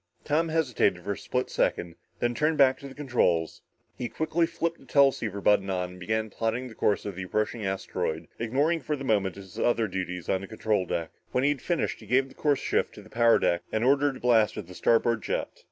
Tom 0.23 0.49
hesitated 0.49 1.03
for 1.03 1.11
a 1.11 1.15
split 1.15 1.51
second, 1.51 1.93
then 2.17 2.33
turned 2.33 2.57
back 2.57 2.79
to 2.79 2.87
the 2.87 2.95
controls. 2.95 3.61
He 3.95 4.09
quickly 4.09 4.47
flipped 4.47 4.79
the 4.79 4.87
teleceiver 4.87 5.41
button 5.41 5.69
on 5.69 5.91
and 5.91 5.99
began 5.99 6.31
plotting 6.31 6.67
the 6.69 6.73
course 6.73 7.05
of 7.05 7.15
the 7.15 7.21
approaching 7.21 7.63
asteroid, 7.67 8.27
ignoring 8.39 8.79
for 8.81 8.95
the 8.95 9.03
moment 9.03 9.35
his 9.35 9.59
other 9.59 9.87
duties 9.87 10.27
on 10.27 10.41
the 10.41 10.47
control 10.47 10.87
deck. 10.87 11.11
When 11.33 11.43
he 11.43 11.51
had 11.51 11.61
finished, 11.61 11.99
he 11.99 12.07
gave 12.07 12.29
the 12.29 12.33
course 12.33 12.57
shift 12.57 12.95
to 12.95 13.03
the 13.03 13.11
power 13.11 13.37
deck 13.37 13.61
and 13.71 13.83
ordered 13.83 14.17
a 14.17 14.19
blast 14.19 14.57
on 14.57 14.65
the 14.65 14.73
starboard 14.73 15.21
jet. 15.21 15.49